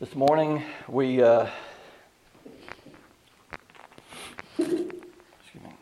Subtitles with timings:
[0.00, 1.46] This morning we uh,
[4.56, 4.80] excuse
[5.62, 5.74] me.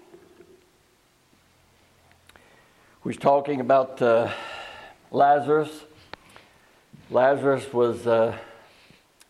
[3.04, 4.33] We was talking about uh,
[5.12, 5.71] Lazarus.
[7.12, 8.37] Lazarus was uh,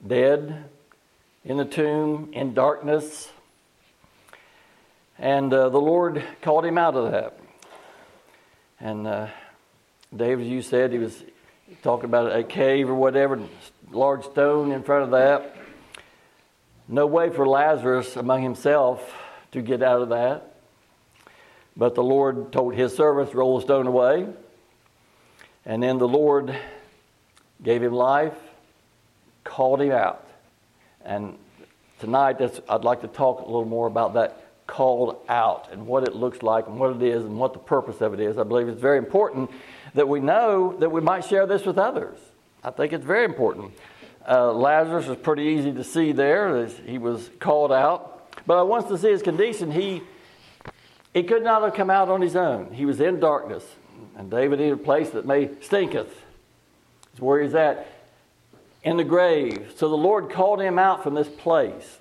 [0.06, 0.64] dead
[1.44, 3.28] in the tomb in darkness,
[5.18, 7.38] and uh, the Lord called him out of that.
[8.80, 9.26] And uh,
[10.16, 11.24] David, you said he was
[11.82, 13.40] talking about a cave or whatever
[13.90, 15.56] large stone in front of that.
[16.88, 19.14] No way for Lazarus among himself
[19.52, 20.54] to get out of that.
[21.76, 24.26] But the Lord told his servants, roll the stone away.
[25.64, 26.56] And then the Lord
[27.62, 28.36] gave him life,
[29.44, 30.26] called him out.
[31.04, 31.36] And
[32.00, 36.14] tonight, I'd like to talk a little more about that called out and what it
[36.14, 38.38] looks like and what it is and what the purpose of it is.
[38.38, 39.50] I believe it's very important
[39.98, 42.16] that we know that we might share this with others.
[42.62, 43.72] I think it's very important.
[44.28, 48.30] Uh, Lazarus was pretty easy to see there he was called out.
[48.46, 49.72] But I want to see his condition.
[49.72, 50.02] He,
[51.12, 52.72] he could not have come out on his own.
[52.72, 53.64] He was in darkness.
[54.16, 56.14] And David needed a place that may stinketh.
[57.10, 57.88] It's where he's at
[58.84, 59.72] in the grave.
[59.76, 61.98] So the Lord called him out from this place.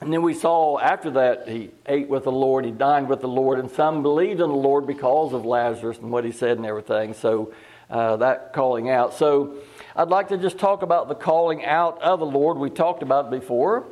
[0.00, 3.28] And then we saw after that he ate with the Lord, he dined with the
[3.28, 6.64] Lord, and some believed in the Lord because of Lazarus and what he said and
[6.64, 7.12] everything.
[7.12, 7.52] So
[7.90, 9.14] uh, that calling out.
[9.14, 9.56] So
[9.94, 12.56] I'd like to just talk about the calling out of the Lord.
[12.56, 13.84] We talked about before,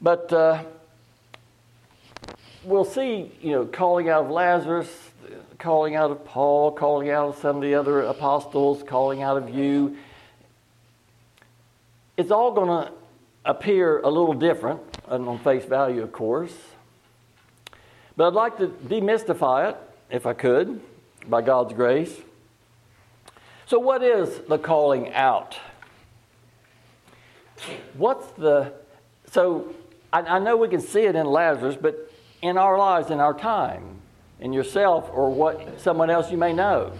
[0.00, 0.62] but uh,
[2.64, 4.88] we'll see, you know, calling out of Lazarus,
[5.58, 9.50] calling out of Paul, calling out of some of the other apostles, calling out of
[9.50, 9.98] you.
[12.16, 12.92] It's all going to
[13.44, 16.54] appear a little different on face value, of course.
[18.16, 19.76] But I'd like to demystify it,
[20.10, 20.80] if I could,
[21.28, 22.16] by God's grace.
[23.66, 25.58] So, what is the calling out?
[27.96, 28.72] What's the.
[29.30, 29.74] So,
[30.12, 32.10] I, I, know we can see it in Lazarus, but
[32.42, 34.00] in our lives, in our time,
[34.40, 36.92] in yourself, or what someone else you may know,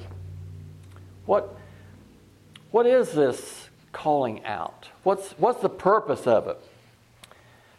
[1.25, 1.57] what,
[2.73, 4.89] what is this calling out?
[5.03, 6.59] What's, what's the purpose of it?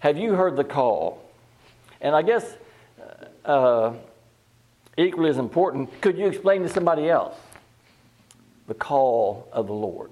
[0.08, 1.22] Have you heard the call?
[2.00, 2.46] And I guess
[3.46, 3.94] uh,
[4.98, 7.36] equally as important, could you explain to somebody else?
[8.68, 10.12] the call of the Lord.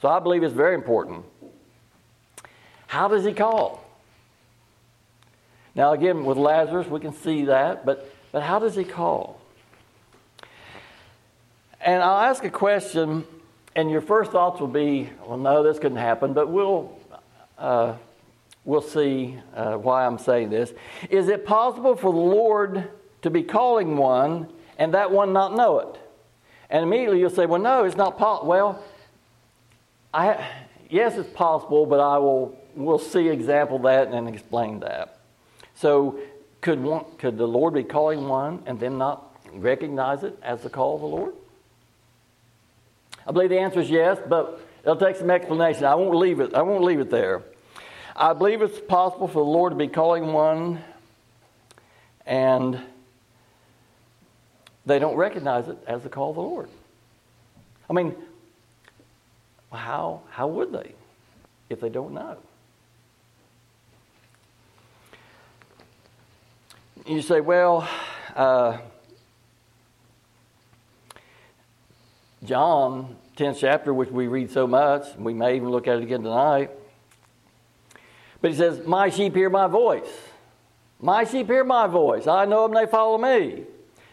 [0.00, 1.24] So I believe it's very important.
[2.88, 3.82] How does he call?
[5.74, 9.40] Now, again, with Lazarus, we can see that, but, but how does he call?
[11.80, 13.24] And I'll ask a question,
[13.74, 16.98] and your first thoughts will be, well, no, this couldn't happen, but we'll,
[17.56, 17.94] uh,
[18.64, 20.72] we'll see uh, why I'm saying this.
[21.10, 22.88] Is it possible for the Lord
[23.22, 25.98] to be calling one and that one not know it?
[26.70, 28.48] And immediately you'll say, well, no, it's not possible.
[28.48, 28.84] Well,
[30.14, 30.46] I,
[30.88, 35.18] yes, it's possible, but I will we'll see example that and explain that.
[35.74, 36.18] So
[36.60, 40.70] could, one, could the Lord be calling one and then not recognize it as the
[40.70, 41.34] call of the Lord?
[43.26, 45.84] I believe the answer is yes, but it'll take some explanation.
[45.84, 46.54] I won't leave it.
[46.54, 47.42] I won't leave it there.
[48.14, 50.82] I believe it's possible for the Lord to be calling one
[52.26, 52.80] and
[54.84, 56.68] they don't recognize it as the call of the Lord.
[57.88, 58.14] I mean,
[59.72, 60.92] how, how would they
[61.70, 62.36] if they don't know?
[67.06, 67.88] You say, well,
[68.36, 68.78] uh,
[72.44, 76.22] John, 10th chapter, which we read so much, we may even look at it again
[76.22, 76.70] tonight.
[78.42, 80.10] But he says, My sheep hear my voice.
[81.00, 82.26] My sheep hear my voice.
[82.26, 83.64] I know them, they follow me.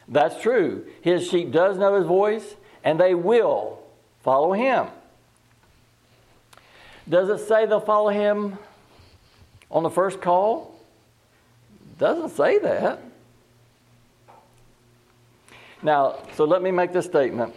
[0.08, 0.86] That's true.
[1.02, 3.80] His sheep does know his voice, and they will
[4.22, 4.88] follow him.
[7.08, 8.58] Does it say they'll follow him
[9.70, 10.80] on the first call?
[11.98, 13.02] Doesn't say that.
[15.82, 17.56] Now, so let me make this statement.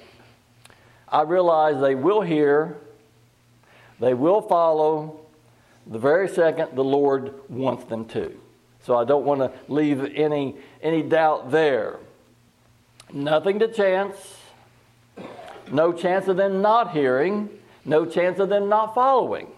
[1.08, 2.78] I realize they will hear,
[4.00, 5.21] they will follow
[5.86, 8.38] the very second the Lord wants them to.
[8.84, 11.98] So I don't want to leave any, any doubt there.
[13.12, 14.16] Nothing to chance.
[15.70, 17.48] No chance of them not hearing.
[17.84, 19.48] No chance of them not following.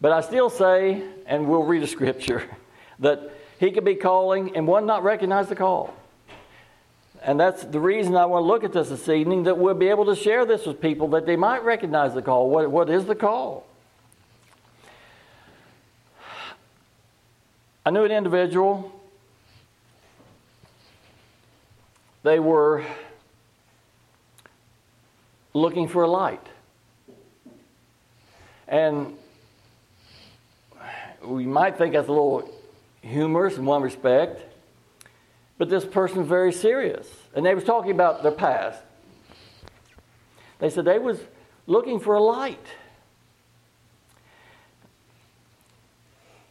[0.00, 2.48] But I still say, and we'll read a scripture,
[2.98, 5.94] that he could be calling and one not recognize the call.
[7.22, 9.88] And that's the reason I want to look at this this evening, that we'll be
[9.88, 12.50] able to share this with people, that they might recognize the call.
[12.50, 13.66] What, what is the call?
[17.86, 18.92] I knew an individual
[22.26, 22.84] They were
[25.54, 26.44] looking for a light.
[28.66, 29.16] And
[31.24, 32.52] we might think that's a little
[33.00, 34.42] humorous in one respect,
[35.56, 37.06] but this person is very serious.
[37.32, 38.82] And they was talking about their past.
[40.58, 41.20] They said they was
[41.68, 42.66] looking for a light.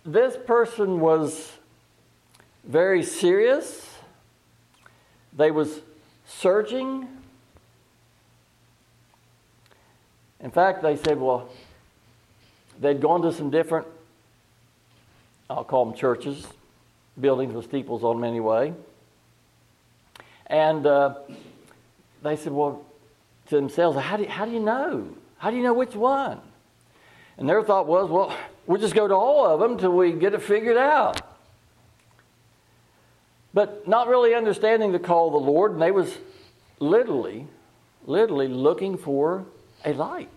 [0.05, 1.51] This person was
[2.63, 3.89] very serious.
[5.35, 5.81] They was
[6.27, 7.07] searching.
[10.39, 11.49] In fact, they said, well,
[12.79, 13.87] they'd gone to some different,
[15.49, 16.45] I'll call them churches,
[17.19, 18.75] buildings with steeples on them anyway.
[20.45, 21.15] And uh,
[22.21, 22.85] they said, well,
[23.47, 25.07] to themselves, how do, you, how do you know?
[25.39, 26.39] How do you know which one?
[27.39, 28.37] And their thought was, well,
[28.67, 31.21] we'll just go to all of them until we get it figured out.
[33.53, 36.17] But not really understanding the call of the Lord, and they was
[36.79, 37.47] literally,
[38.05, 39.45] literally looking for
[39.83, 40.29] a light.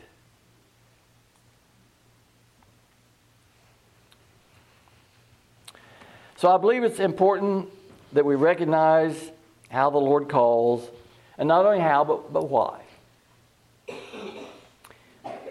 [6.37, 7.69] So I believe it's important
[8.13, 9.33] that we recognize
[9.71, 10.89] how the Lord calls,
[11.37, 12.81] and not only how, but, but why.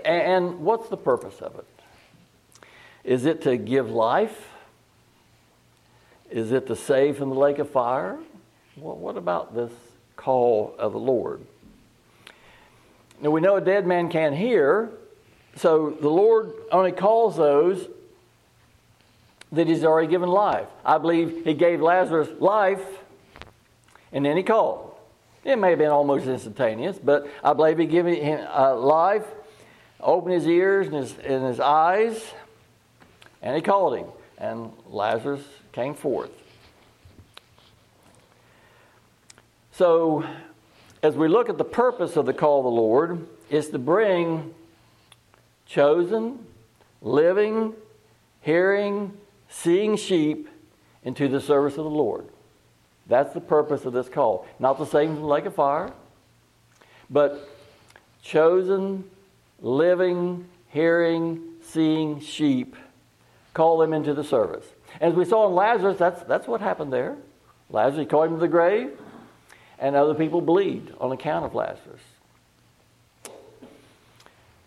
[0.06, 1.66] And what's the purpose of it?
[3.08, 4.50] Is it to give life?
[6.30, 8.20] Is it to save from the lake of fire?
[8.76, 9.72] Well, what about this
[10.18, 11.40] call of the Lord?
[13.22, 14.90] Now we know a dead man can't hear,
[15.56, 17.88] so the Lord only calls those
[19.54, 20.68] that He's already given life.
[20.84, 22.86] I believe He gave Lazarus life,
[24.12, 24.96] and then He called.
[25.46, 29.26] It may have been almost instantaneous, but I believe He gave him uh, life,
[30.02, 32.22] opened his ears and his, and his eyes,
[33.42, 34.08] and He called him,
[34.38, 36.32] and Lazarus came forth.
[39.72, 40.26] So,
[41.04, 44.54] as we look at the purpose of the call of the Lord, is to bring
[45.66, 46.40] chosen,
[47.02, 47.74] living,
[48.42, 49.14] hearing,
[49.50, 50.50] seeing sheep
[51.04, 52.26] into the service of the Lord.
[53.08, 54.48] That's the purpose of this call.
[54.60, 55.92] Not the same as the lake of fire,
[57.10, 57.48] but
[58.22, 59.10] chosen,
[59.62, 62.76] living, hearing, seeing sheep.
[63.58, 64.68] Call them into the service.
[65.02, 67.18] As we saw in Lazarus, that's, that's what happened there.
[67.72, 68.92] Lazarus, he called him to the grave,
[69.80, 72.02] and other people believed on account of Lazarus.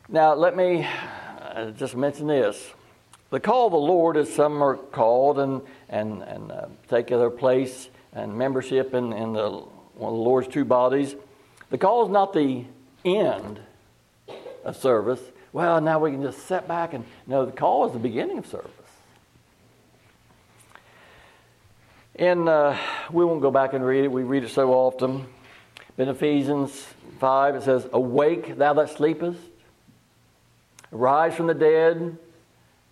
[0.08, 0.84] Now, let me
[1.40, 2.72] uh, just mention this.
[3.30, 7.30] The call of the Lord, as some are called and, and, and uh, take their
[7.30, 11.14] place and membership in, in the, one of the Lord's two bodies,
[11.70, 12.64] the call is not the
[13.04, 13.60] end
[14.64, 15.20] of service.
[15.52, 18.48] Well, now we can just sit back and no, the call is the beginning of
[18.48, 18.72] service.
[22.16, 22.76] And uh,
[23.12, 24.08] we won't go back and read it.
[24.08, 25.26] We read it so often.
[25.96, 26.86] in Ephesians
[27.20, 29.38] 5, it says, Awake, thou that sleepest.
[30.92, 32.18] Arise from the dead.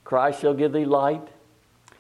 [0.05, 1.26] Christ shall give thee light.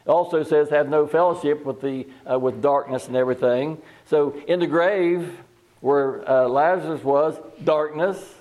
[0.06, 3.78] It also says, Have no fellowship with, the, uh, with darkness and everything.
[4.06, 5.38] So in the grave,
[5.80, 8.34] where uh, Lazarus was, darkness.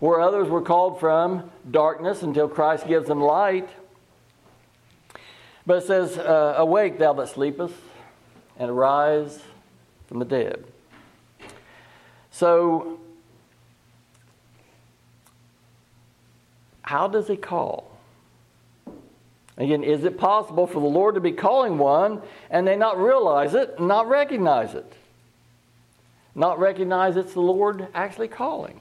[0.00, 3.68] Where others were called from, darkness until Christ gives them light.
[5.70, 7.76] But it says, uh, Awake, thou that sleepest,
[8.58, 9.40] and arise
[10.08, 10.64] from the dead.
[12.32, 12.98] So,
[16.82, 17.88] how does he call?
[19.58, 23.54] Again, is it possible for the Lord to be calling one and they not realize
[23.54, 24.92] it, not recognize it?
[26.34, 28.80] Not recognize it's the Lord actually calling?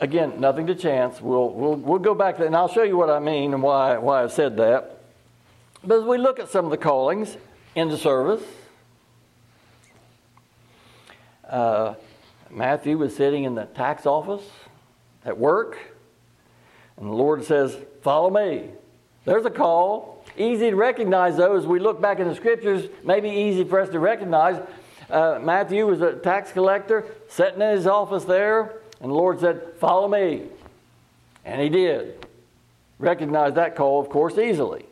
[0.00, 1.20] Again, nothing to chance.
[1.20, 3.62] We'll, we'll, we'll go back to that, and I'll show you what I mean and
[3.62, 5.02] why, why I said that.
[5.84, 7.36] But as we look at some of the callings
[7.74, 8.42] into service,
[11.46, 11.94] uh,
[12.50, 14.42] Matthew was sitting in the tax office
[15.26, 15.78] at work,
[16.96, 18.70] and the Lord says, Follow me.
[19.26, 20.24] There's a call.
[20.38, 23.90] Easy to recognize, though, as we look back in the scriptures, maybe easy for us
[23.90, 24.62] to recognize.
[25.10, 29.62] Uh, Matthew was a tax collector, sitting in his office there, and the Lord said,
[29.78, 30.42] Follow me.
[31.44, 32.26] And he did.
[32.98, 34.84] Recognized that call, of course, easily.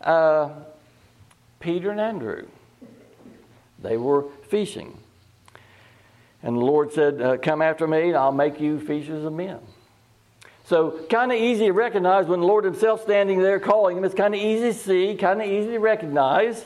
[0.00, 0.50] Uh,
[1.60, 2.46] Peter and Andrew,
[3.82, 4.98] they were fishing.
[6.42, 9.60] And the Lord said, uh, Come after me, and I'll make you fishers of men.
[10.66, 14.04] So, kind of easy to recognize when the Lord Himself standing there calling them.
[14.04, 16.64] It's kind of easy to see, kind of easy to recognize.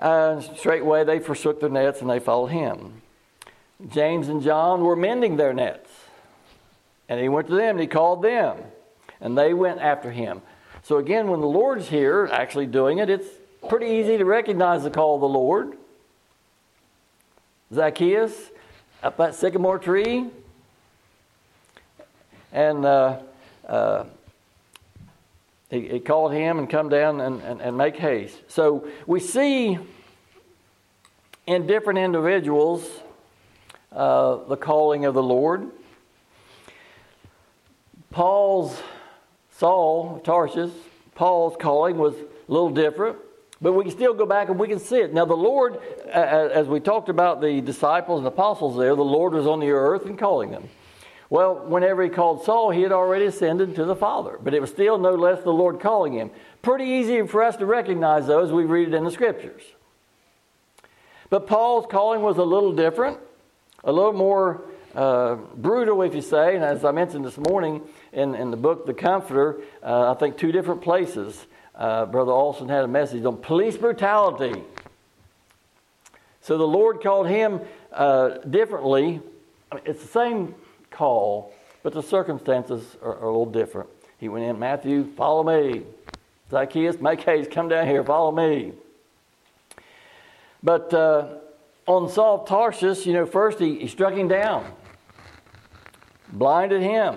[0.00, 3.02] Uh, straightway they forsook their nets and they followed him.
[3.88, 5.90] James and John were mending their nets.
[7.08, 8.58] And he went to them and he called them.
[9.20, 10.40] And they went after him.
[10.82, 13.28] So again, when the Lord's here actually doing it, it's
[13.68, 15.76] pretty easy to recognize the call of the Lord.
[17.72, 18.50] Zacchaeus
[19.02, 20.26] up that sycamore tree.
[22.52, 23.18] And uh,
[23.68, 24.04] uh,
[25.70, 28.36] he, he, called him and come down and, and, and make haste.
[28.48, 29.78] So we see
[31.46, 32.88] in different individuals
[33.92, 35.70] uh, the calling of the Lord.
[38.10, 38.80] Paul's,
[39.52, 40.72] Saul, Tarsus,
[41.14, 43.18] Paul's calling was a little different.
[43.62, 45.12] But we can still go back and we can see it.
[45.12, 45.78] Now, the Lord,
[46.10, 50.06] as we talked about the disciples and apostles there, the Lord was on the earth
[50.06, 50.68] and calling them.
[51.30, 54.70] Well, whenever he called Saul, he had already ascended to the Father, but it was
[54.70, 56.32] still no less the Lord calling him.
[56.60, 58.50] Pretty easy for us to recognize those.
[58.50, 59.62] We read it in the scriptures.
[61.30, 63.18] But Paul's calling was a little different,
[63.84, 64.62] a little more
[64.96, 66.56] uh, brutal, if you say.
[66.56, 67.80] And as I mentioned this morning
[68.12, 71.46] in, in the book, The Comforter, uh, I think two different places
[71.76, 74.62] uh, Brother Olson had a message on police brutality.
[76.40, 77.60] So the Lord called him
[77.92, 79.20] uh, differently.
[79.86, 80.54] It's the same
[81.00, 81.50] call,
[81.82, 83.88] but the circumstances are, are, a little different.
[84.18, 85.82] He went in, Matthew, follow me.
[86.50, 88.74] Zacchaeus, make haste, come down here, follow me.
[90.62, 91.38] But uh,
[91.86, 94.70] on Saul of Tarsus, you know, first he, he struck him down,
[96.28, 97.16] blinded him.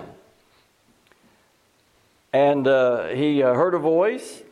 [2.32, 4.42] And uh, he uh, heard a voice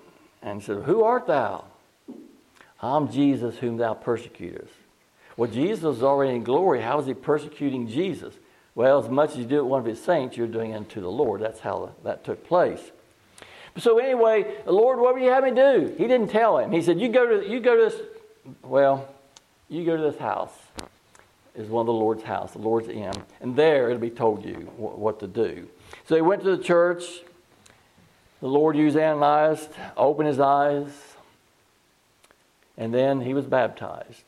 [0.43, 1.65] and said, Who art thou?
[2.83, 4.75] I'm Jesus whom thou persecutest.
[5.39, 6.83] Well, Jesus was already in glory.
[6.83, 8.35] How is he persecuting Jesus?
[8.75, 11.01] Well, as much as you do it one of his saints, you're doing it unto
[11.01, 11.43] the Lord.
[11.43, 12.81] That's how that took place.
[13.79, 15.95] So anyway, Lord, what would you have me do?
[15.97, 16.73] He didn't tell him.
[16.73, 18.01] He said, You go to you go to this
[18.63, 19.09] well,
[19.69, 20.53] you go to this house.
[21.55, 23.13] Is one of the Lord's house, the Lord's inn,
[23.43, 25.69] and there it'll be told you what to do.
[26.09, 27.05] So he went to the church,
[28.41, 30.89] the Lord used Ananias to open his eyes,
[32.79, 34.25] and then he was baptized.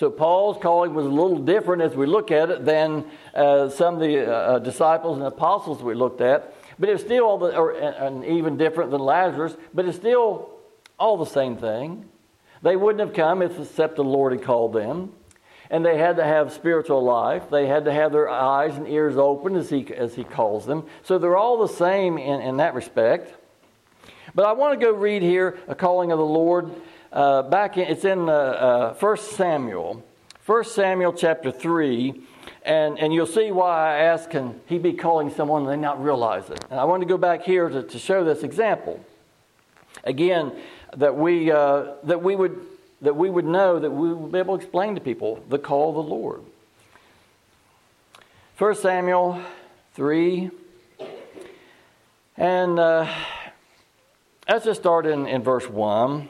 [0.00, 3.04] So Paul's calling was a little different as we look at it than
[3.34, 6.54] uh, some of the uh, disciples and apostles we looked at.
[6.78, 10.52] But it's still all the, or, and even different than Lazarus, but it's still
[10.98, 12.08] all the same thing.
[12.62, 15.12] They wouldn't have come if except the Lord had called them
[15.68, 17.50] and they had to have spiritual life.
[17.50, 20.86] They had to have their eyes and ears open, as he, as he calls them.
[21.02, 23.34] So they're all the same in, in that respect.
[24.34, 26.70] But I want to go read here a calling of the Lord.
[27.12, 30.04] Uh, back in, it's in uh, uh, 1 Samuel,
[30.46, 32.22] 1 Samuel chapter 3.
[32.62, 36.02] And, and you'll see why I ask, can he be calling someone and they not
[36.02, 36.62] realize it?
[36.70, 39.04] And I want to go back here to, to show this example.
[40.04, 40.52] Again,
[40.96, 42.60] that we, uh, that we would
[43.02, 45.88] that we would know that we would be able to explain to people the call
[45.88, 46.42] of the Lord.
[48.58, 49.40] 1 Samuel
[49.94, 50.50] 3.
[52.36, 53.10] And uh,
[54.46, 56.28] let's just start in, in verse 1.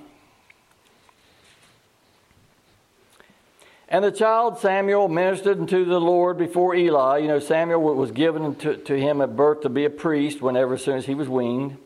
[3.92, 7.18] And the child Samuel ministered unto the Lord before Eli.
[7.18, 10.74] You know, Samuel was given to, to him at birth to be a priest whenever,
[10.74, 11.76] as soon as he was weaned.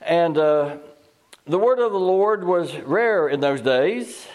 [0.00, 0.78] And uh,
[1.46, 4.26] the word of the Lord was rare in those days.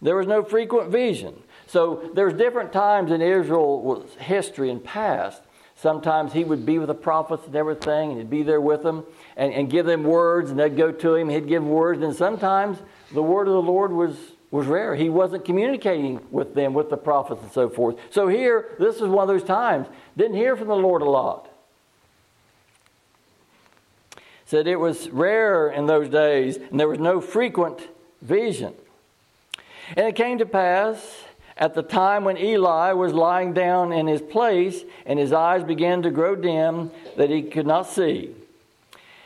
[0.00, 1.34] There was no frequent vision.
[1.66, 5.42] So there's different times in Israel's history and past.
[5.74, 9.04] Sometimes he would be with the prophets and everything, and he'd be there with them
[9.36, 12.02] and, and give them words, and they'd go to him, he'd give words.
[12.02, 12.78] And sometimes
[13.12, 14.16] the word of the Lord was,
[14.50, 14.94] was rare.
[14.96, 17.96] He wasn't communicating with them, with the prophets and so forth.
[18.10, 19.86] So here, this is one of those times.
[20.16, 21.50] Didn't hear from the Lord a lot
[24.50, 27.86] said it was rare in those days and there was no frequent
[28.20, 28.74] vision.
[29.96, 31.22] And it came to pass
[31.56, 36.02] at the time when Eli was lying down in his place and his eyes began
[36.02, 38.34] to grow dim that he could not see.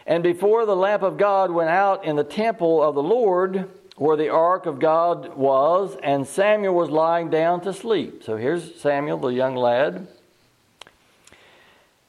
[0.07, 4.17] And before the lamp of God went out in the temple of the Lord, where
[4.17, 8.25] the ark of God was, and Samuel was lying down to sleep.
[8.25, 10.09] So here's Samuel, the young lad.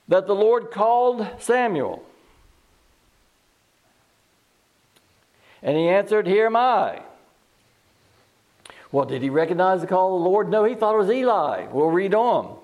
[0.08, 2.04] That the Lord called Samuel.
[5.62, 7.02] And he answered, Here am I.
[8.92, 10.50] Well, did he recognize the call of the Lord?
[10.50, 11.68] No, he thought it was Eli.
[11.72, 12.58] We'll read on.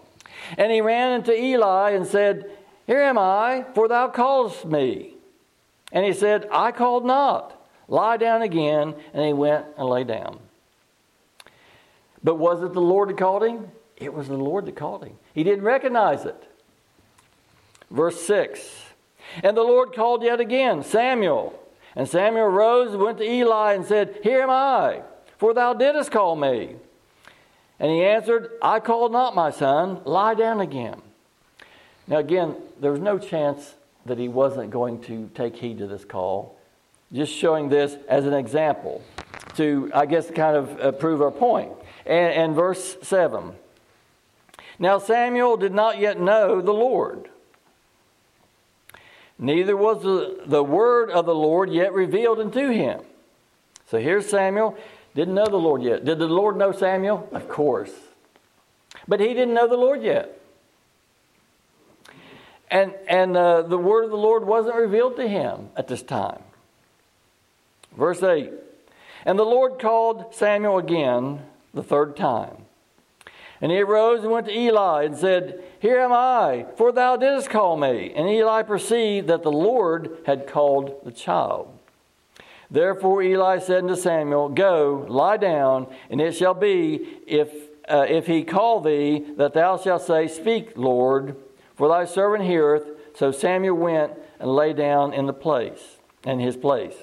[0.57, 2.49] And he ran into Eli and said,
[2.87, 5.15] Here am I, for thou callest me.
[5.91, 7.60] And he said, I called not.
[7.91, 8.95] Lie down again.
[9.13, 10.39] And he went and lay down.
[12.23, 13.67] But was it the Lord that called him?
[13.97, 15.17] It was the Lord that called him.
[15.33, 16.47] He didn't recognize it.
[17.91, 18.85] Verse 6
[19.43, 21.59] And the Lord called yet again, Samuel.
[21.95, 25.01] And Samuel rose and went to Eli and said, Here am I,
[25.37, 26.75] for thou didst call me.
[27.79, 31.01] And he answered, I called not my son, lie down again.
[32.07, 33.73] Now, again, there was no chance
[34.05, 36.57] that he wasn't going to take heed to this call.
[37.13, 39.03] Just showing this as an example.
[39.55, 41.71] to I guess, kind of uh, prove our point.
[42.05, 43.53] And, and verse 7.
[44.79, 47.29] Now Samuel did not yet know the Lord.
[49.37, 53.01] Neither was the, the word of the Lord yet revealed unto him.
[53.87, 54.77] So here's Samuel.
[55.15, 56.05] Didn't know the Lord yet.
[56.05, 57.27] Did the Lord know Samuel?
[57.31, 57.91] Of course.
[59.07, 60.39] But he didn't know the Lord yet.
[62.69, 66.41] And, and uh, the word of the Lord wasn't revealed to him at this time.
[67.95, 68.51] Verse 8
[69.25, 71.41] And the Lord called Samuel again
[71.73, 72.65] the third time.
[73.61, 77.51] And he arose and went to Eli and said, Here am I, for thou didst
[77.51, 78.11] call me.
[78.15, 81.77] And Eli perceived that the Lord had called the child.
[82.71, 87.53] Therefore Eli said unto Samuel, Go, lie down, and it shall be, if,
[87.87, 91.35] uh, if he call thee, that thou shalt say, Speak, Lord,
[91.75, 92.85] for thy servant heareth.
[93.13, 96.95] So Samuel went and lay down in the place, in his place.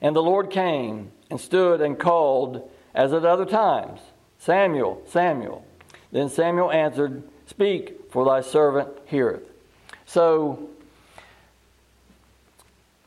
[0.00, 4.00] And the Lord came and stood and called as at other times,
[4.38, 5.64] Samuel, Samuel.
[6.12, 9.42] Then Samuel answered, Speak, for thy servant heareth.
[10.06, 10.68] So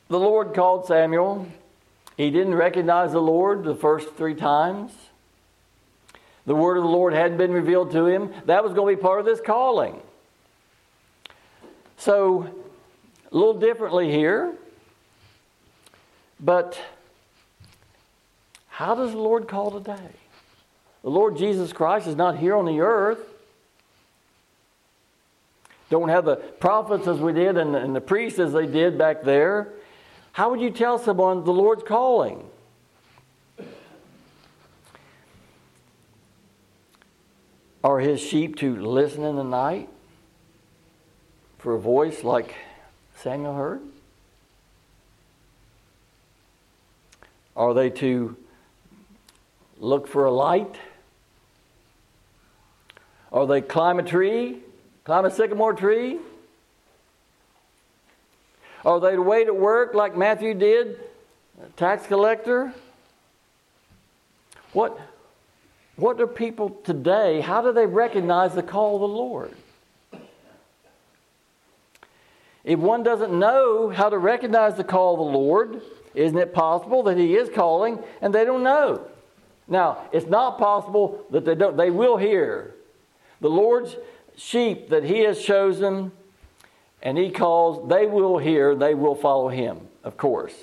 [0.09, 1.47] the Lord called Samuel.
[2.17, 4.91] He didn't recognize the Lord the first three times.
[6.45, 8.33] The word of the Lord hadn't been revealed to him.
[8.45, 10.01] That was going to be part of this calling.
[11.97, 12.47] So,
[13.29, 14.53] a little differently here.
[16.39, 16.79] But
[18.69, 20.11] how does the Lord call today?
[21.03, 23.19] The Lord Jesus Christ is not here on the earth.
[25.89, 29.23] Don't have the prophets as we did and, and the priests as they did back
[29.23, 29.69] there.
[30.33, 32.43] How would you tell someone the Lord's calling?
[37.83, 39.87] Are his sheep to listen in the night
[41.57, 42.53] for a voice like
[43.15, 43.81] Samuel heard?
[47.57, 48.37] Are they to
[49.79, 50.75] look for a light?
[53.31, 54.59] Are they climb a tree,
[55.03, 56.19] climb a sycamore tree?
[58.85, 60.99] Are they to wait at work like Matthew did,
[61.75, 62.71] tax collector?
[64.73, 64.99] What,
[65.95, 69.51] what do people today, how do they recognize the call of the Lord?
[72.63, 75.81] If one doesn't know how to recognize the call of the Lord,
[76.17, 79.07] isn't it possible that He is calling and they don't know?
[79.67, 82.73] Now, it's not possible that they don't, they will hear.
[83.39, 83.95] The Lord's
[84.35, 86.11] sheep that He has chosen
[87.03, 90.55] and He calls, they will hear, they will follow Him, of course.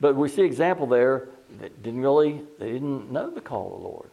[0.00, 1.28] But we see example there
[1.60, 4.10] that didn't really, they didn't know the call of the Lord.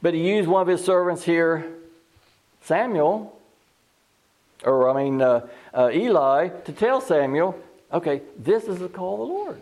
[0.00, 1.70] But He used one of His servants here,
[2.62, 3.38] Samuel,
[4.64, 7.58] or I mean, uh, uh, Eli, to tell Samuel,
[7.92, 9.60] okay, this is the call of the Lord.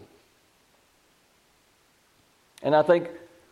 [2.62, 3.08] And I think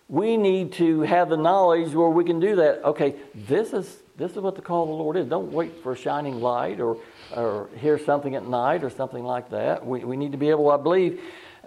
[0.09, 2.85] we need to have the knowledge where we can do that.
[2.85, 5.27] Okay, this is this is what the call of the Lord is.
[5.27, 6.97] Don't wait for a shining light or
[7.35, 9.87] or hear something at night or something like that.
[9.87, 11.21] We, we need to be able, I believe,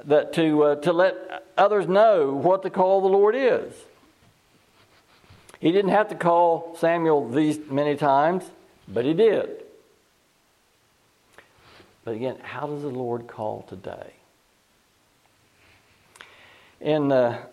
[0.06, 3.74] that to uh, to let others know what the call of the Lord is.
[5.60, 8.44] He didn't have to call Samuel these many times,
[8.88, 9.61] but he did.
[12.04, 14.14] But again, how does the Lord call today?
[16.80, 17.44] In uh,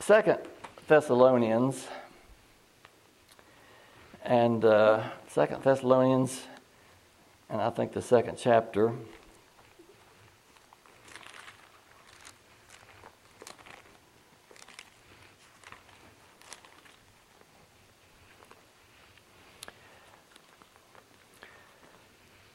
[0.00, 0.40] Second
[0.88, 1.86] Thessalonians
[4.24, 6.42] and uh, Second Thessalonians,
[7.48, 8.92] and I think the second chapter.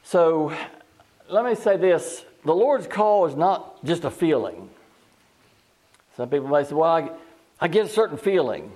[0.03, 0.51] So
[1.31, 4.69] let me say this the Lord's call is not just a feeling.
[6.17, 7.09] Some people may say, well, I,
[7.59, 8.71] I get a certain feeling.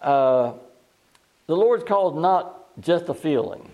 [0.00, 0.54] Uh,
[1.46, 3.68] the Lord's call is not just a feeling.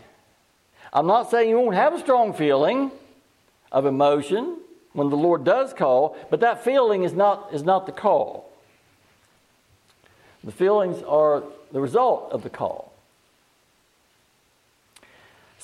[0.92, 2.90] I'm not saying you won't have a strong feeling
[3.70, 4.58] of emotion
[4.94, 8.50] when the Lord does call, but that feeling is not, is not the call.
[10.42, 12.87] The feelings are the result of the call.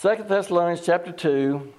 [0.00, 1.72] 2 Thessalonians chapter 2,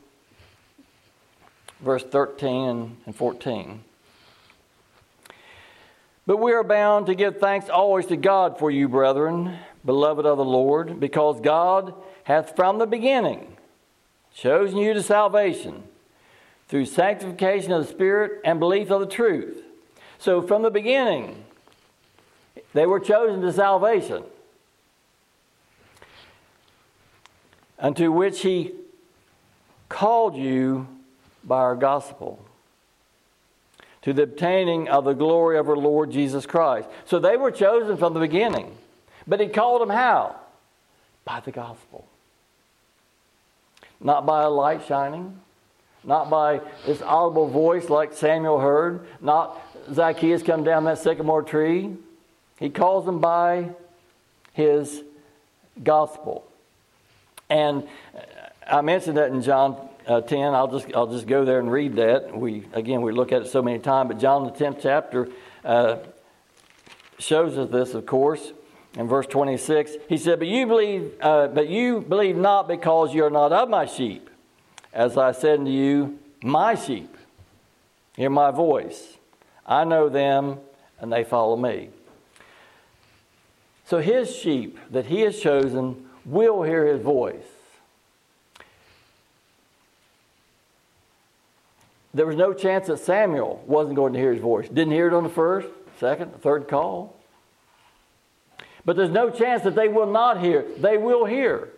[1.81, 3.83] verse 13 and 14.
[6.25, 10.37] But we are bound to give thanks always to God for you, brethren, beloved of
[10.37, 13.57] the Lord, because God hath from the beginning
[14.33, 15.83] chosen you to salvation
[16.67, 19.61] through sanctification of the Spirit and belief of the truth.
[20.17, 21.43] So from the beginning,
[22.73, 24.23] they were chosen to salvation,
[27.79, 28.73] unto which He
[29.89, 30.87] called you
[31.43, 32.43] by our gospel
[34.05, 36.87] to the obtaining of the glory of our Lord Jesus Christ.
[37.05, 38.71] So they were chosen from the beginning.
[39.25, 40.35] But he called them how?
[41.23, 42.05] By the gospel.
[43.99, 45.39] Not by a light shining,
[46.03, 49.59] not by this audible voice like Samuel heard, not
[49.91, 51.95] Zacchaeus come down that sycamore tree.
[52.59, 53.69] He calls them by
[54.53, 55.01] his
[55.83, 56.45] gospel.
[57.49, 57.87] And
[58.67, 60.53] I mentioned that in John uh, 10.
[60.53, 62.35] I'll just, I'll just go there and read that.
[62.35, 65.29] We, again, we look at it so many times, but John the 10th chapter
[65.63, 65.97] uh,
[67.19, 68.53] shows us this, of course.
[68.97, 73.25] In verse 26, he said, But you believe, uh, but you believe not because you
[73.25, 74.29] are not of my sheep.
[74.93, 77.15] As I said unto you, my sheep
[78.15, 79.17] hear my voice.
[79.65, 80.59] I know them,
[80.99, 81.89] and they follow me.
[83.85, 87.35] So his sheep that he has chosen will hear his voice.
[92.13, 94.69] There was no chance that Samuel wasn't going to hear his voice.
[94.69, 95.67] Didn't hear it on the first,
[95.99, 97.15] second, third call.
[98.85, 100.65] But there's no chance that they will not hear.
[100.77, 101.69] They will hear.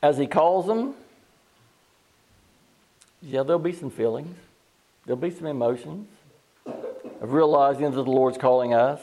[0.00, 0.94] As he calls them,
[3.20, 4.36] yeah, there'll be some feelings,
[5.04, 6.06] there'll be some emotions
[7.20, 9.00] of realizing that the Lord's calling us.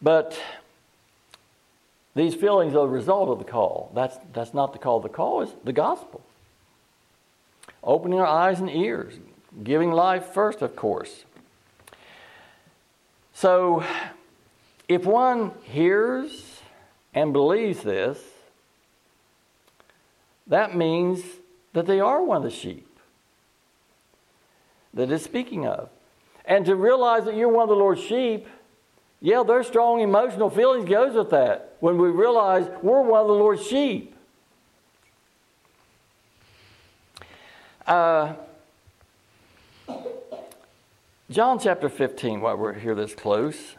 [0.00, 0.38] But
[2.14, 3.90] these feelings are the result of the call.
[3.94, 5.00] That's, that's not the call.
[5.00, 6.22] The call is the gospel.
[7.82, 9.14] Opening our eyes and ears,
[9.62, 11.24] giving life first, of course.
[13.34, 13.84] So,
[14.88, 16.60] if one hears
[17.14, 18.18] and believes this,
[20.46, 21.22] that means
[21.72, 22.91] that they are one of the sheep
[24.94, 25.88] that is speaking of.
[26.44, 28.46] And to realize that you're one of the Lord's sheep
[29.24, 33.34] yeah, there's strong emotional feelings goes with that when we realize we're one of the
[33.34, 34.16] Lord's sheep.
[37.86, 38.34] Uh,
[41.30, 43.76] John chapter 15, while we're here this close.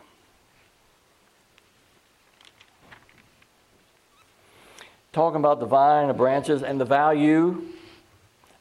[5.11, 7.63] Talking about the vine, and the branches, and the value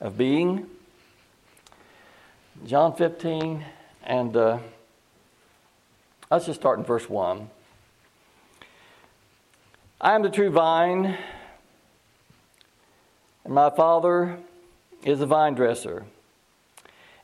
[0.01, 0.67] of being.
[2.67, 3.65] John 15
[4.05, 4.37] and.
[4.37, 4.59] Uh,
[6.33, 7.51] Let's just start in verse 1.
[10.01, 11.19] I am the true vine,
[13.45, 14.39] and my Father
[15.05, 16.07] is the vine dresser.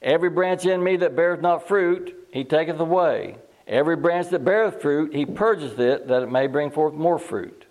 [0.02, 3.36] Every branch in me that beareth not fruit, he taketh away.
[3.66, 7.64] Every branch that beareth fruit, he purgeth it, that it may bring forth more fruit.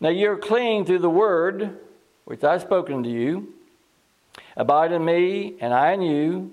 [0.00, 1.78] Now you are clean through the word
[2.26, 3.54] which I have spoken to you.
[4.56, 6.52] Abide in me, and I in you,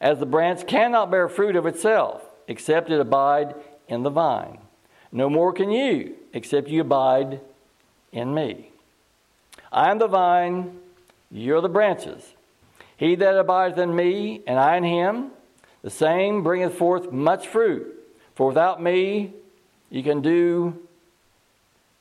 [0.00, 3.54] as the branch cannot bear fruit of itself except it abide
[3.88, 4.58] in the vine.
[5.10, 7.40] No more can you, except you abide
[8.12, 8.70] in me.
[9.70, 10.78] I am the vine,
[11.30, 12.34] you are the branches.
[12.96, 15.30] He that abideth in me, and I in him,
[15.82, 17.98] the same bringeth forth much fruit.
[18.34, 19.32] For without me,
[19.90, 20.78] you can do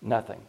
[0.02, 0.42] nothing.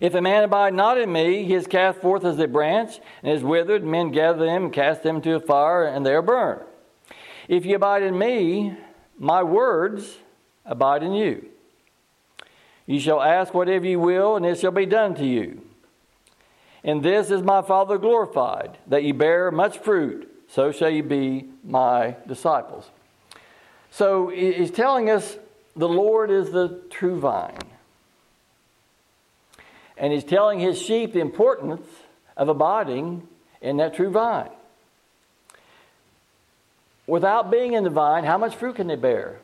[0.00, 3.32] If a man abide not in me, he is cast forth as a branch, and
[3.32, 6.62] is withered, men gather them and cast them into a fire, and they are burned.
[7.48, 8.76] If ye abide in me,
[9.18, 10.18] my words
[10.64, 11.48] abide in you.
[12.86, 15.62] You shall ask whatever you will, and it shall be done to you.
[16.84, 21.46] And this is my Father glorified, that ye bear much fruit, so shall ye be
[21.64, 22.90] my disciples.
[23.90, 25.38] So he's telling us
[25.74, 27.58] the Lord is the true vine.
[29.96, 31.86] And he's telling his sheep the importance
[32.36, 33.26] of abiding
[33.60, 34.50] in that true vine.
[37.06, 39.38] Without being in the vine, how much fruit can they bear?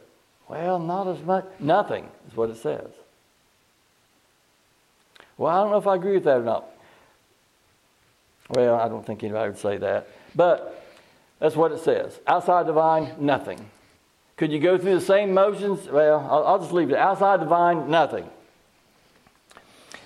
[0.48, 1.46] Well, not as much.
[1.58, 2.88] Nothing is what it says.
[5.38, 6.66] Well, I don't know if I agree with that or not.
[8.50, 10.08] Well, I don't think anybody would say that.
[10.34, 10.84] But
[11.38, 12.18] that's what it says.
[12.26, 13.70] Outside the vine, nothing.
[14.36, 15.88] Could you go through the same motions?
[15.88, 16.96] Well, I'll, I'll just leave it.
[16.96, 18.28] Outside the vine, nothing.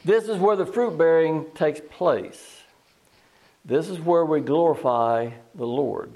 [0.07, 2.61] This is where the fruit bearing takes place.
[3.65, 6.15] This is where we glorify the Lord,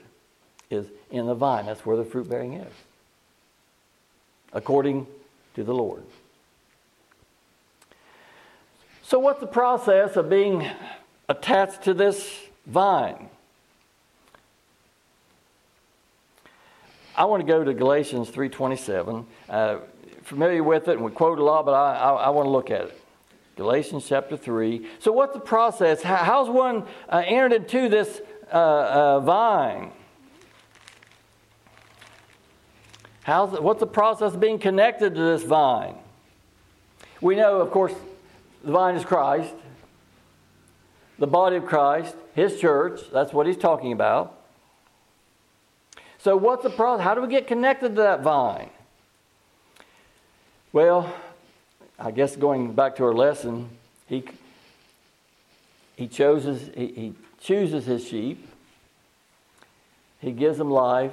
[0.70, 1.66] is in the vine.
[1.66, 2.72] That's where the fruit bearing is,
[4.52, 5.08] according
[5.56, 6.04] to the Lord.
[9.02, 10.70] So, what's the process of being
[11.28, 12.32] attached to this
[12.66, 13.28] vine?
[17.16, 19.26] I want to go to Galatians 3:27.
[19.48, 19.78] Uh,
[20.22, 22.70] familiar with it, and we quote a lot, but I, I, I, want to look
[22.70, 22.99] at it.
[23.56, 24.86] Galatians chapter 3.
[24.98, 26.02] So, what's the process?
[26.02, 28.20] How's one uh, entered into this
[28.52, 29.92] uh, uh vine?
[33.22, 35.94] How's what's the process of being connected to this vine?
[37.20, 37.92] We know, of course,
[38.64, 39.54] the vine is Christ,
[41.18, 43.00] the body of Christ, his church.
[43.12, 44.38] That's what he's talking about.
[46.18, 47.04] So, what's the process?
[47.04, 48.70] How do we get connected to that vine?
[50.72, 51.12] Well,
[52.00, 53.68] I guess going back to our lesson,
[54.06, 54.24] he,
[55.96, 58.48] he, chooses, he, he chooses his sheep,
[60.20, 61.12] he gives them life,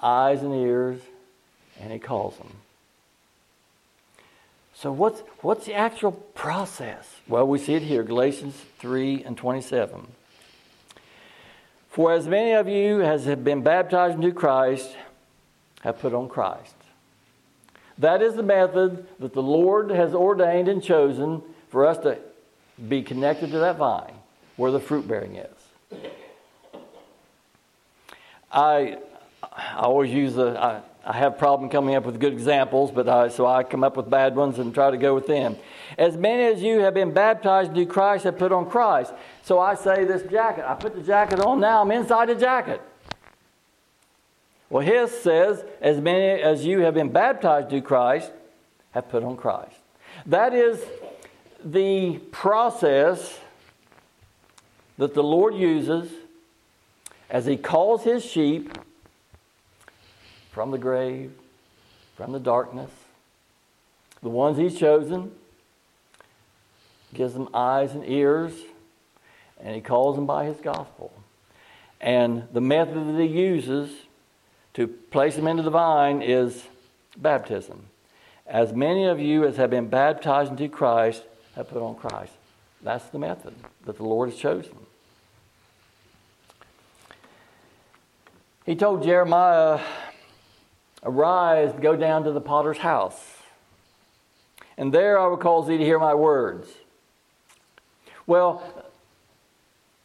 [0.00, 1.00] eyes and ears,
[1.80, 2.52] and he calls them.
[4.74, 7.08] So, what's, what's the actual process?
[7.28, 10.06] Well, we see it here Galatians 3 and 27.
[11.90, 14.96] For as many of you as have been baptized into Christ
[15.82, 16.74] have put on Christ.
[18.02, 22.18] That is the method that the Lord has ordained and chosen for us to
[22.88, 24.14] be connected to that vine
[24.56, 26.00] where the fruit bearing is.
[28.50, 28.98] I,
[29.40, 33.46] I always use the, I, have problem coming up with good examples, but I, so
[33.46, 35.56] I come up with bad ones and try to go with them.
[35.96, 39.12] As many as you have been baptized into Christ have put on Christ.
[39.42, 40.64] So I say this jacket.
[40.66, 41.82] I put the jacket on now.
[41.82, 42.82] I'm inside the jacket.
[44.72, 48.32] Well, his says, as many as you have been baptized into Christ
[48.92, 49.76] have put on Christ.
[50.24, 50.82] That is
[51.62, 53.38] the process
[54.96, 56.10] that the Lord uses
[57.28, 58.78] as he calls his sheep
[60.52, 61.34] from the grave,
[62.16, 62.90] from the darkness.
[64.22, 65.32] The ones he's chosen,
[67.12, 68.54] gives them eyes and ears,
[69.62, 71.12] and he calls them by his gospel.
[72.00, 73.90] And the method that he uses
[74.74, 76.64] to place them into the vine is
[77.16, 77.86] baptism.
[78.46, 81.22] As many of you as have been baptized into Christ
[81.56, 82.32] have put on Christ.
[82.82, 83.54] That's the method
[83.84, 84.74] that the Lord has chosen.
[88.64, 89.80] He told Jeremiah
[91.04, 93.20] Arise, go down to the potter's house,
[94.78, 96.68] and there I will cause thee to hear my words.
[98.24, 98.62] Well,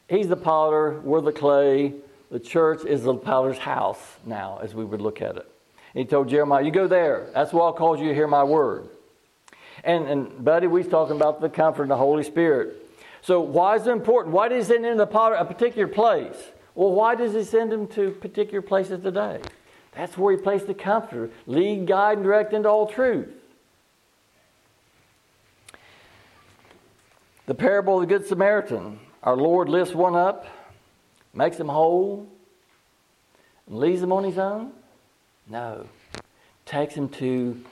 [0.09, 1.93] he's the potter, we're the clay.
[2.29, 5.49] The church is the potter's house now, as we would look at it.
[5.93, 7.29] And he told Jeremiah, You go there.
[7.33, 8.89] That's why I called you to hear my word.
[9.83, 12.75] And, and buddy, we're talking about the comfort of the Holy Spirit.
[13.21, 14.33] So, why is it important?
[14.33, 16.35] Why does he send him to a particular place?
[16.75, 19.41] Well, why does he send him to particular places today?
[19.95, 23.29] That's where he placed the comforter, lead, guide, and direct into all truth.
[27.47, 28.99] The parable of the Good Samaritan.
[29.23, 30.45] Our Lord lifts one up,
[31.37, 32.27] makes him whole,
[33.67, 34.71] and leaves him on his own?
[35.47, 35.87] No.
[36.65, 37.63] Takes him to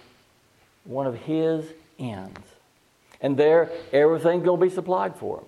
[0.84, 1.66] one of his
[1.98, 2.40] ends.
[3.22, 5.46] And there, everything's going to be supplied for him.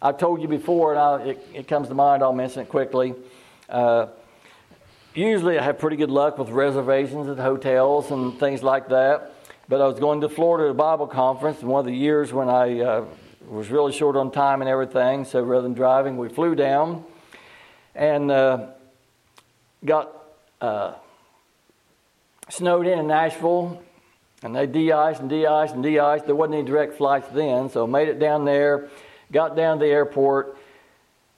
[0.00, 3.14] I've told you before, and I, it, it, comes to mind, I'll mention it quickly.
[3.68, 4.06] Uh,
[5.14, 9.34] usually I have pretty good luck with reservations at hotels and things like that.
[9.68, 12.32] But I was going to Florida to a Bible conference, and one of the years
[12.32, 13.04] when I uh,
[13.48, 17.04] was really short on time and everything, so rather than driving, we flew down
[17.94, 18.66] and uh,
[19.84, 20.12] got
[20.60, 20.94] uh,
[22.48, 23.82] snowed in in Nashville,
[24.42, 26.26] and they de-iced and de-iced and de-iced.
[26.26, 28.88] There wasn't any direct flights then, so made it down there,
[29.30, 30.56] got down to the airport,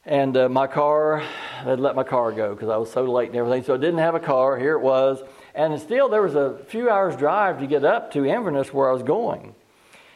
[0.07, 1.23] and uh, my car,
[1.65, 3.65] they'd let my car go because I was so late and everything.
[3.65, 4.59] So I didn't have a car.
[4.59, 5.23] Here it was.
[5.55, 8.93] And still, there was a few hours' drive to get up to Inverness where I
[8.93, 9.55] was going.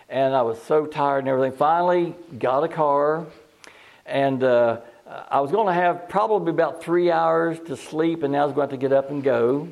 [0.08, 1.56] And I was so tired and everything.
[1.56, 3.26] Finally, got a car.
[4.06, 4.80] And uh,
[5.30, 8.54] I was going to have probably about three hours to sleep, and now I was
[8.54, 9.68] going to, to get up and go.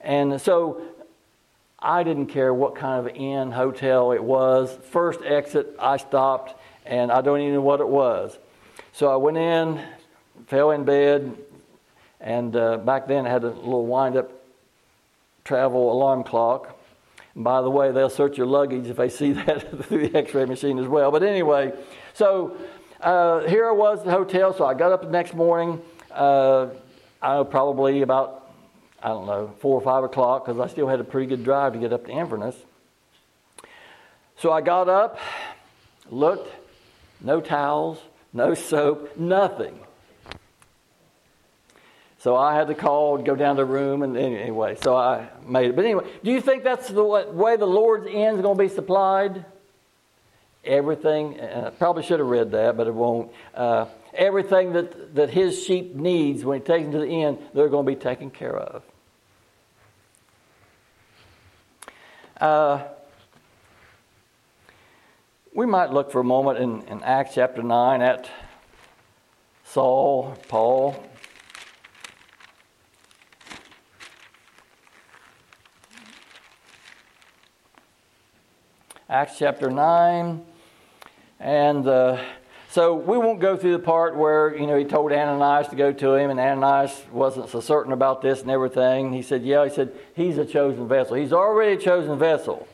[0.00, 0.82] And so
[1.78, 4.76] I didn't care what kind of inn, hotel it was.
[4.90, 8.38] First exit, I stopped, and I don't even know what it was.
[8.92, 9.80] So I went in,
[10.46, 11.36] fell in bed,
[12.20, 14.30] and uh, back then I had a little wind up
[15.44, 16.77] travel alarm clock.
[17.38, 20.44] By the way, they'll search your luggage if they see that through the x ray
[20.44, 21.12] machine as well.
[21.12, 21.72] But anyway,
[22.12, 22.56] so
[23.00, 24.52] uh, here I was at the hotel.
[24.52, 26.66] So I got up the next morning, uh,
[27.22, 28.50] I know probably about,
[29.00, 31.74] I don't know, four or five o'clock because I still had a pretty good drive
[31.74, 32.56] to get up to Inverness.
[34.38, 35.18] So I got up,
[36.10, 36.52] looked,
[37.20, 37.98] no towels,
[38.32, 39.78] no soap, nothing.
[42.18, 45.70] So I had to call, go down to the room, and anyway, so I made
[45.70, 45.76] it.
[45.76, 48.68] But anyway, do you think that's the way the Lord's end is going to be
[48.68, 49.44] supplied?
[50.64, 53.30] Everything, uh, probably should have read that, but it won't.
[53.54, 57.68] Uh, everything that, that his sheep needs when he takes them to the end, they're
[57.68, 58.82] going to be taken care of.
[62.40, 62.82] Uh,
[65.54, 68.28] we might look for a moment in, in Acts chapter 9 at
[69.64, 71.00] Saul, Paul.
[79.10, 80.44] Acts chapter 9.
[81.40, 82.22] And uh,
[82.68, 85.92] so we won't go through the part where, you know, he told Ananias to go
[85.92, 89.14] to him, and Ananias wasn't so certain about this and everything.
[89.14, 91.16] He said, Yeah, he said, he's a chosen vessel.
[91.16, 92.68] He's already a chosen vessel.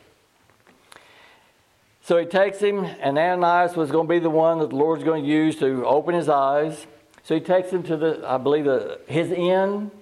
[2.02, 5.04] So he takes him, and Ananias was going to be the one that the Lord's
[5.04, 6.88] going to use to open his eyes.
[7.22, 9.92] So he takes him to the, I believe, the, his inn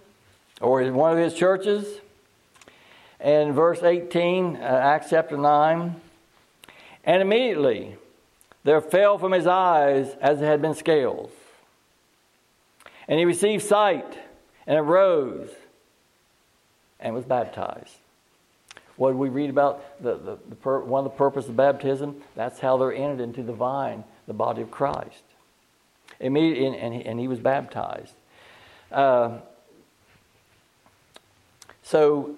[0.62, 2.00] or one of his churches.
[3.20, 6.00] And verse 18, uh, Acts chapter 9.
[7.04, 7.96] And immediately
[8.64, 11.30] there fell from his eyes as it had been scales.
[13.08, 14.18] And he received sight
[14.66, 15.50] and arose
[17.00, 17.96] and was baptized.
[18.96, 20.00] What we read about?
[20.02, 22.22] The, the, the one of the purposes of baptism?
[22.36, 25.24] That's how they're entered into the vine, the body of Christ.
[26.20, 28.14] Immediately, and, and, he, and he was baptized.
[28.92, 29.38] Uh,
[31.82, 32.36] so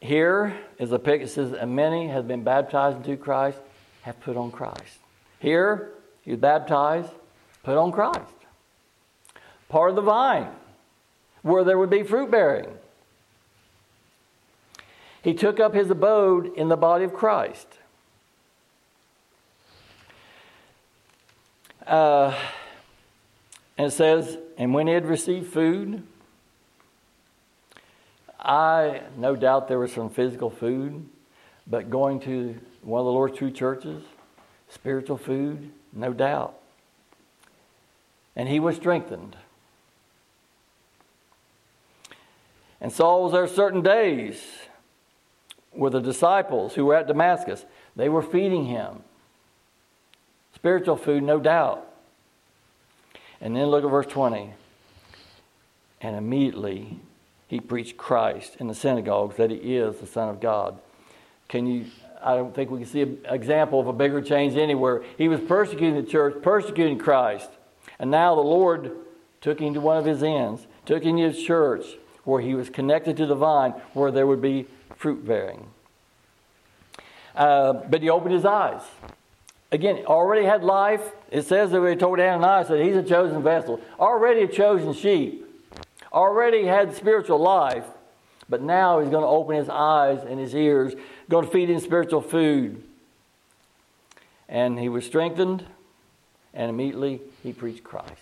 [0.00, 1.24] here is a picture.
[1.24, 3.58] It says, and many have been baptized into Christ,
[4.02, 4.98] have put on Christ.
[5.38, 5.90] Here,
[6.22, 7.10] he was baptized,
[7.62, 8.32] put on Christ.
[9.68, 10.50] Part of the vine,
[11.42, 12.68] where there would be fruit bearing.
[15.22, 17.66] He took up his abode in the body of Christ.
[21.86, 22.34] Uh,
[23.76, 26.02] and it says, and when he had received food,
[28.38, 31.08] I no doubt there was some physical food,
[31.66, 34.02] but going to one of the Lord's true churches,
[34.68, 36.54] spiritual food, no doubt.
[38.36, 39.36] And he was strengthened.
[42.80, 44.42] And Saul was there certain days
[45.74, 47.64] with the disciples who were at Damascus.
[47.94, 49.02] They were feeding him.
[50.54, 51.86] Spiritual food, no doubt.
[53.40, 54.54] And then look at verse 20.
[56.00, 56.98] And immediately
[57.48, 60.78] he preached Christ in the synagogues that he is the Son of God.
[61.48, 61.86] Can you?
[62.22, 65.02] I don't think we can see an example of a bigger change anywhere.
[65.16, 67.50] He was persecuting the church, persecuting Christ.
[67.98, 68.92] And now the Lord
[69.40, 71.84] took him to one of his ends, took him to his church,
[72.24, 75.66] where he was connected to the vine, where there would be fruit bearing.
[77.34, 78.82] Uh, but he opened his eyes.
[79.72, 81.12] Again, already had life.
[81.30, 85.46] It says that we told Ananias that he's a chosen vessel, already a chosen sheep,
[86.12, 87.84] already had spiritual life,
[88.48, 90.94] but now he's going to open his eyes and his ears,
[91.30, 92.82] going to feed him spiritual food.
[94.46, 95.64] And he was strengthened,
[96.52, 98.12] and immediately he preached Christ.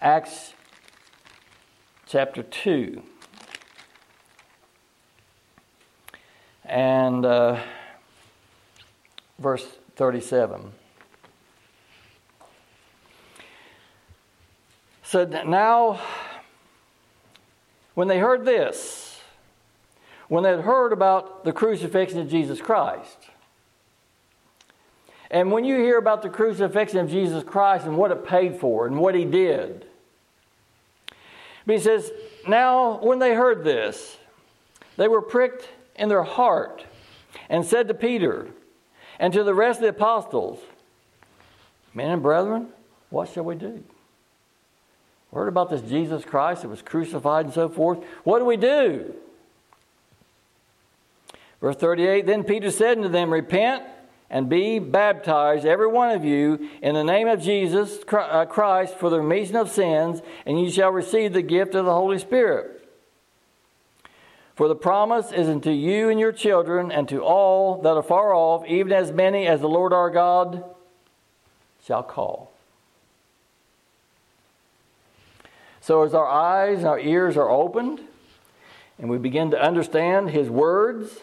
[0.00, 0.54] Acts
[2.06, 3.02] chapter 2.
[6.72, 7.60] and uh,
[9.38, 10.72] verse 37.
[15.02, 16.00] Said, Now,
[17.94, 19.11] when they heard this,
[20.32, 23.18] when they had heard about the crucifixion of Jesus Christ,
[25.30, 28.86] and when you hear about the crucifixion of Jesus Christ and what it paid for
[28.86, 29.84] and what he did,
[31.66, 32.10] he says,
[32.48, 34.16] Now, when they heard this,
[34.96, 36.86] they were pricked in their heart
[37.50, 38.48] and said to Peter
[39.18, 40.60] and to the rest of the apostles,
[41.92, 42.68] Men and brethren,
[43.10, 43.84] what shall we do?
[45.34, 48.02] Heard about this Jesus Christ that was crucified and so forth.
[48.24, 49.14] What do we do?
[51.62, 53.84] Verse 38 Then Peter said unto them, Repent
[54.28, 59.08] and be baptized, every one of you, in the name of Jesus uh, Christ for
[59.08, 62.80] the remission of sins, and you shall receive the gift of the Holy Spirit.
[64.56, 68.34] For the promise is unto you and your children, and to all that are far
[68.34, 70.64] off, even as many as the Lord our God
[71.84, 72.52] shall call.
[75.80, 78.00] So, as our eyes and our ears are opened,
[78.98, 81.20] and we begin to understand His words,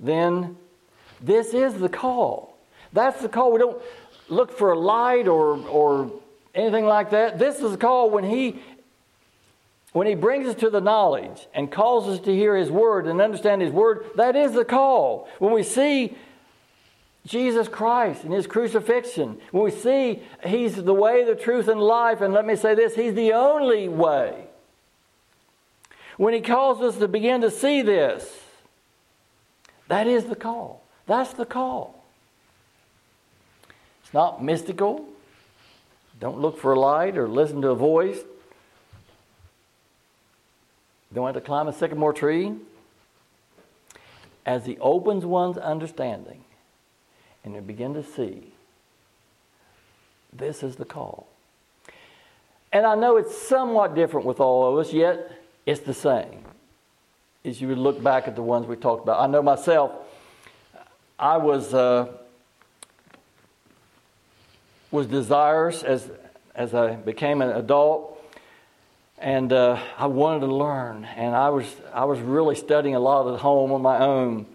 [0.00, 0.56] then
[1.20, 2.56] this is the call.
[2.92, 3.52] That's the call.
[3.52, 3.80] We don't
[4.28, 6.10] look for a light or, or
[6.54, 7.38] anything like that.
[7.38, 8.60] This is the call when He
[9.92, 13.20] when he brings us to the knowledge and calls us to hear his word and
[13.20, 15.28] understand his word, that is the call.
[15.38, 16.16] When we see
[17.26, 22.20] Jesus Christ and his crucifixion, when we see he's the way, the truth, and life,
[22.20, 24.46] and let me say this, he's the only way.
[26.16, 28.39] When he calls us to begin to see this,
[29.90, 30.82] that is the call.
[31.06, 32.04] That's the call.
[34.04, 35.04] It's not mystical.
[36.20, 38.20] Don't look for a light or listen to a voice.
[41.12, 42.54] Don't have to climb a sycamore tree.
[44.46, 46.44] As he opens one's understanding
[47.42, 48.52] and you begin to see,
[50.32, 51.26] this is the call.
[52.72, 55.32] And I know it's somewhat different with all of us, yet
[55.66, 56.44] it's the same.
[57.44, 59.20] As you would look back at the ones we talked about.
[59.20, 59.92] I know myself,
[61.18, 62.08] I was uh,
[64.90, 66.10] was desirous as
[66.54, 68.22] as I became an adult,
[69.16, 71.06] and uh, I wanted to learn.
[71.16, 71.64] And I was
[71.94, 74.46] I was really studying a lot at home on my own.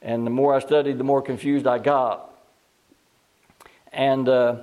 [0.00, 2.30] And the more I studied, the more confused I got.
[3.92, 4.56] And uh,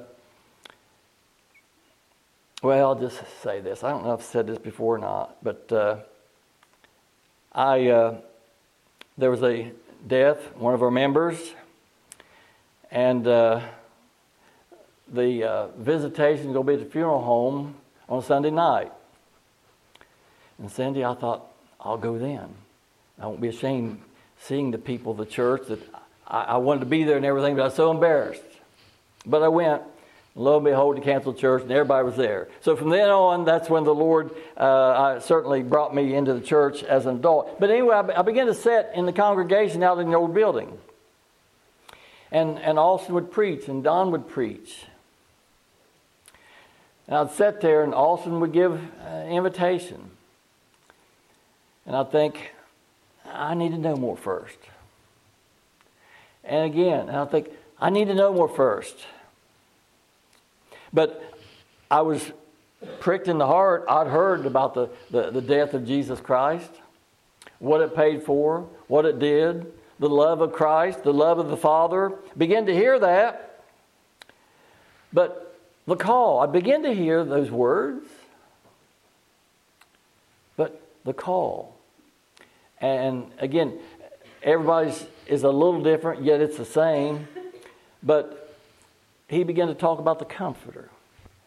[2.64, 3.84] well, I'll just say this.
[3.84, 5.98] I don't know if I've said this before or not, but uh,
[7.58, 8.18] I uh,
[9.18, 9.72] there was a
[10.08, 11.56] death, one of our members,
[12.92, 13.62] and uh,
[15.12, 17.74] the uh, visitation is going to be at the funeral home
[18.08, 18.92] on Sunday night.
[20.60, 21.48] And Cindy, I thought,
[21.82, 22.48] I'll go then.
[23.20, 24.02] I won't be ashamed
[24.40, 25.80] seeing the people of the church that
[26.28, 28.44] I, I wanted to be there and everything, but I was so embarrassed.
[29.26, 29.82] But I went.
[30.40, 32.48] Lo and behold, the canceled church, and everybody was there.
[32.62, 36.84] So from then on, that's when the Lord uh, certainly brought me into the church
[36.84, 37.60] as an adult.
[37.60, 40.78] But anyway, I, I began to sit in the congregation out in the old building.
[42.32, 44.86] And, and Austin would preach, and Don would preach.
[47.08, 50.12] And I'd sit there, and Austin would give an invitation.
[51.88, 52.52] And I'd think,
[53.26, 54.58] I need to know more first.
[56.44, 58.96] And again, I think, I need to know more first.
[60.94, 61.22] But
[61.90, 62.32] I was
[63.00, 63.86] pricked in the heart.
[63.90, 66.72] I'd heard about the, the, the death of Jesus Christ,
[67.60, 71.58] what it paid for, what it did, the love of Christ, the love of the
[71.58, 72.14] Father.
[72.38, 73.64] Begin to hear that.
[75.12, 75.58] But
[75.88, 78.06] the call, I begin to hear those words.
[80.56, 81.76] But the call.
[82.80, 83.80] And again,
[84.44, 87.28] everybody's is a little different, yet it's the same.
[88.02, 88.47] But
[89.28, 90.90] he began to talk about the comforter.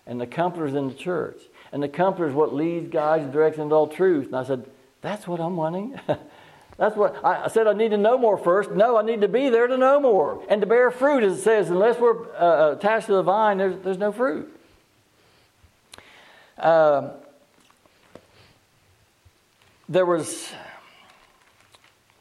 [0.06, 1.40] And the comforter's in the church.
[1.72, 4.26] And the comforter is what leads, guides, and directs into all truth.
[4.26, 4.64] And I said,
[5.02, 5.98] That's what I'm wanting.
[6.76, 7.66] That's what I, I, said.
[7.66, 8.70] I need to know more first.
[8.70, 11.42] No, I need to be there to know more and to bear fruit, as it
[11.42, 11.70] says.
[11.70, 14.50] Unless we're uh, attached to the vine, there's, there's no fruit.
[16.56, 17.10] Uh,
[19.90, 20.50] there was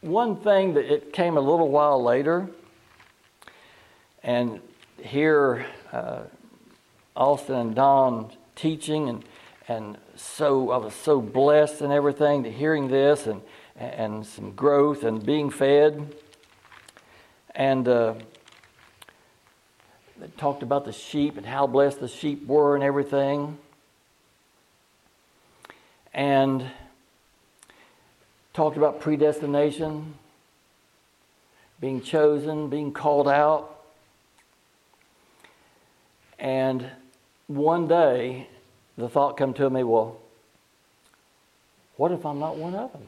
[0.02, 2.50] one thing that it came a little while later,
[4.24, 4.60] and
[5.04, 6.22] here uh,
[7.16, 9.26] Austin and Don teaching, and
[9.68, 13.42] and so I was so blessed and everything to hearing this, and
[13.78, 16.16] and some growth and being fed,
[17.56, 17.88] and.
[17.88, 18.14] Uh,
[20.20, 23.58] they talked about the sheep and how blessed the sheep were and everything.
[26.14, 26.70] And
[28.54, 30.16] talked about predestination,
[31.80, 33.79] being chosen, being called out.
[36.40, 36.90] And
[37.48, 38.48] one day,
[38.98, 40.18] the thought came to me, well,
[41.98, 43.02] what if I'm not one of them?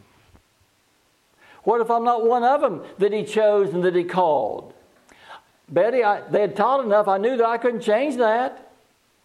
[1.64, 4.74] What if I'm not one of them that he chose and that he called?
[5.70, 7.08] Betty, I, they had taught enough.
[7.08, 8.72] I knew that I couldn't change that.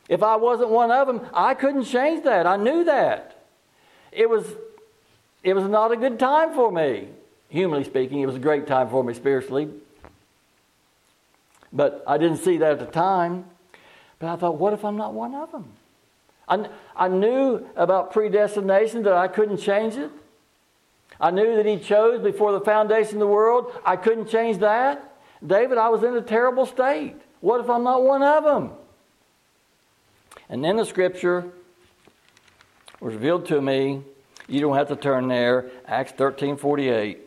[0.08, 2.46] If I wasn't one of them, I couldn't change that.
[2.46, 3.42] I knew that.
[4.12, 4.46] It was
[5.42, 7.08] it was not a good time for me.
[7.48, 9.68] Humanly speaking, it was a great time for me spiritually.
[11.72, 13.44] But I didn't see that at the time.
[14.18, 15.66] But I thought, what if I'm not one of them?
[16.48, 20.10] I, I knew about predestination that I couldn't change it.
[21.20, 23.72] I knew that He chose before the foundation of the world.
[23.84, 25.16] I couldn't change that.
[25.44, 27.16] David, I was in a terrible state.
[27.40, 28.72] What if I'm not one of them?
[30.48, 31.50] And then the scripture
[33.00, 34.02] was revealed to me
[34.48, 35.70] you don't have to turn there.
[35.86, 37.18] Acts 13 48.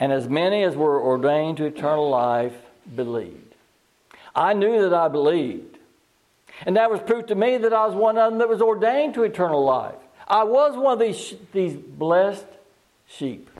[0.00, 2.54] And as many as were ordained to eternal life
[2.94, 3.47] believed.
[4.38, 5.78] I knew that I believed.
[6.64, 9.14] And that was proof to me that I was one of them that was ordained
[9.14, 9.96] to eternal life.
[10.28, 12.46] I was one of these, these blessed
[13.08, 13.50] sheep.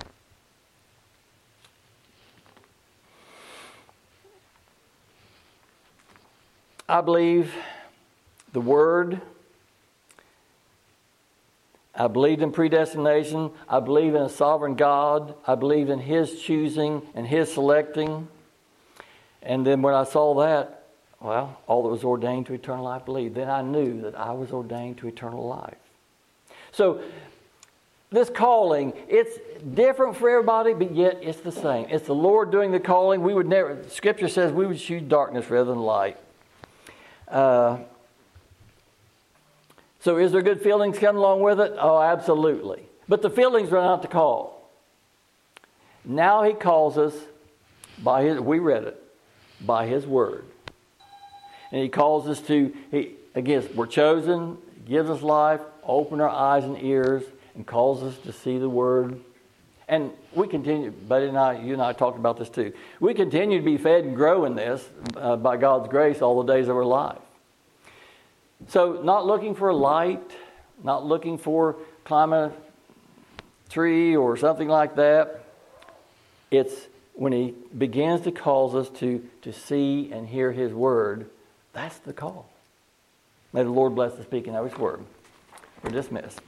[6.89, 7.53] I believe
[8.53, 9.20] the Word
[11.93, 13.51] I believed in predestination.
[13.68, 15.35] I believe in a sovereign God.
[15.45, 18.29] I believe in His choosing and His selecting.
[19.43, 20.86] And then when I saw that,
[21.20, 23.34] well, all that was ordained to eternal life believed.
[23.34, 25.76] Then I knew that I was ordained to eternal life.
[26.70, 27.03] So,
[28.11, 29.39] this calling, it's
[29.74, 31.86] different for everybody, but yet it's the same.
[31.91, 33.22] It's the Lord doing the calling.
[33.22, 36.16] We would never, Scripture says we would choose darkness rather than light.
[37.26, 37.78] Uh,
[40.01, 41.74] so, is there good feelings coming along with it?
[41.78, 42.82] Oh, absolutely.
[43.09, 44.70] But the feelings are not the call.
[46.05, 47.14] Now he calls us
[48.03, 49.03] by his, we read it,
[49.61, 50.44] by his word.
[51.70, 56.64] And he calls us to, he, again, we're chosen, gives us life, open our eyes
[56.64, 57.22] and ears,
[57.54, 59.20] and calls us to see the word
[59.88, 62.74] And we continue, Buddy and I, you and I talked about this too.
[63.00, 64.86] We continue to be fed and grow in this
[65.16, 67.18] uh, by God's grace all the days of our life.
[68.68, 70.30] So, not looking for a light,
[70.84, 72.52] not looking for climbing a
[73.70, 75.44] tree or something like that.
[76.50, 76.74] It's
[77.18, 81.28] when He begins to cause us to, to see and hear His word,
[81.72, 82.48] that's the call.
[83.52, 85.04] May the Lord bless the speaking of His word.
[85.82, 86.40] We're dismissed.